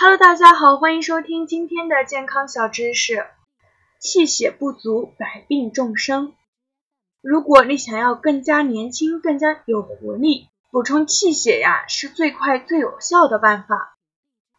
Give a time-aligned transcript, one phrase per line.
[0.00, 3.26] Hello，大家好，欢迎收听今天的健康小知识。
[3.98, 6.34] 气血不足，百病众生。
[7.20, 13.96] 如果你想要更加年轻、更加有活力，补充气血呀，是最快最有效的办法。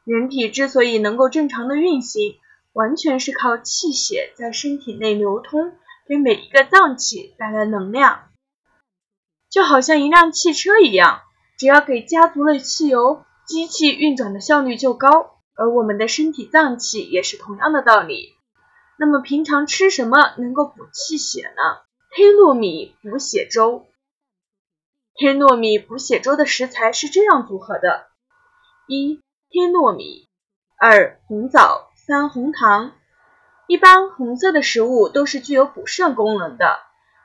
[0.03, 2.35] 人体之所以能够正常的运行，
[2.73, 5.71] 完全是靠气血在身体内流通，
[6.05, 8.27] 给每一个脏器带来能量。
[9.49, 11.21] 就好像一辆汽车一样，
[11.57, 15.35] 只要给加足了汽油，机器运转的效率就高。
[15.55, 18.35] 而我们的身体脏器也是同样的道理。
[18.97, 21.81] 那么平常吃什么能够补气血呢？
[22.15, 23.87] 黑糯米补血粥。
[25.15, 28.05] 黑糯米补血粥的食材是这样组合的：
[28.87, 30.29] 一、黑糯米；
[30.77, 32.93] 二、红枣；三、红糖。
[33.67, 36.79] 一般红色的食物都是具有补肾功能的。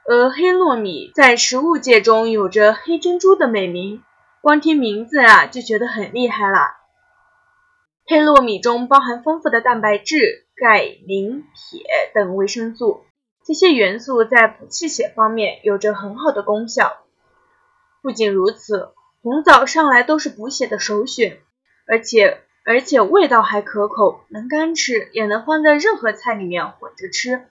[0.07, 4.03] 而黑糯米在食物界中有着“黑珍珠”的美名，
[4.45, 6.59] 光听名字啊就觉得很厉害了。
[8.05, 11.81] 黑糯米中包含丰富的蛋白质、钙、磷、铁
[12.13, 13.07] 等维生素，
[13.47, 16.99] 这些元素在补气血方面有着很好的功效。
[18.03, 21.39] 不仅如此，红枣上来都是补血的首选，
[21.87, 27.49] 而且而且味道还可口，能干吃，也能放在任何菜里面混着吃。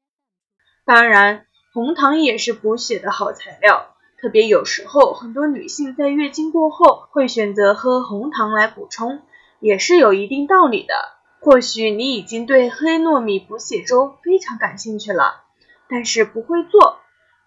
[0.85, 1.47] 当然。
[1.73, 3.92] 红糖也是补血的好材料，
[4.23, 9.21] 特别有时候很多女性在月经过后会选择喝红糖来补充，
[9.59, 10.93] 也是有一定道理的。
[11.41, 15.43] 或许你已经对黑糯米补血粥非常感兴趣了，
[15.89, 16.99] 但是不会做，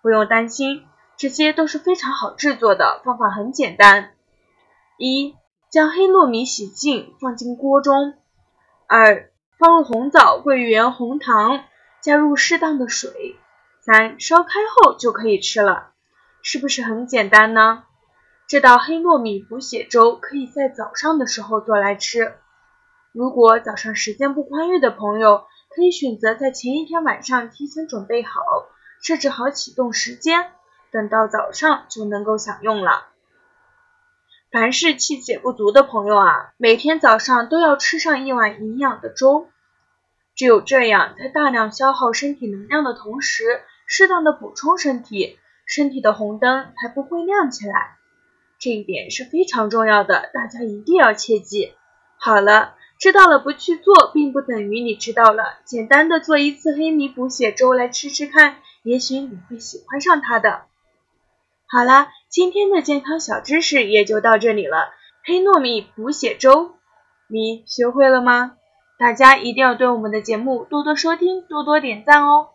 [0.03, 0.85] 不用担心，
[1.17, 4.11] 这些都是非常好制作的，方法很简单：
[4.99, 5.35] 一、
[5.71, 8.13] 将黑糯米洗净放进锅中；
[8.87, 11.65] 二、放入红枣、桂圆、红糖，
[12.03, 13.37] 加入适当的水。
[13.81, 15.93] 三烧开后就可以吃了，
[16.49, 17.83] 是不是很简单呢？
[18.47, 22.35] 这道黑糯米补血粥可以在早上的时候做来吃。
[23.11, 28.41] 如果早上时间不宽裕的朋友，可以选择在前一天晚上提前准备好，
[29.03, 30.53] 设置好启动时间，
[30.93, 33.07] 等到早上就能够享用了。
[34.53, 39.49] 凡是气血不足的朋友啊，每天早上都要吃上一碗营养的粥，
[40.37, 43.43] 只有这样，在大量消耗身体能量的同时，
[43.89, 47.97] 适当的补充身体，身体的红灯才不会亮起来，
[48.59, 51.75] 这一点是非常重要的，大家一定要切记。
[52.19, 55.59] 好了，知道了不去做，并不等于你知道了。
[55.65, 60.63] 简单的做一次黑米补血粥来吃吃看，也许你会喜欢上它的。
[61.69, 64.91] 好了，今天的健康小知识也就到这里了。
[65.25, 66.77] 黑糯米补血粥，
[67.29, 68.53] 你学会了吗？
[68.99, 72.49] 大家一定要对我们的节目多多收听，多多点赞哦。